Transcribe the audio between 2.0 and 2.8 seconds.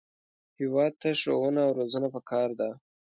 پکار ده